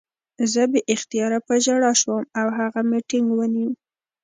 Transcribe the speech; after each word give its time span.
زه 0.51 0.61
بې 0.71 0.81
اختیاره 0.93 1.39
په 1.47 1.53
ژړا 1.63 1.91
شوم 2.01 2.23
او 2.39 2.47
هغه 2.57 2.81
مې 2.89 2.99
ټینګ 3.09 3.27
ونیو 3.33 3.71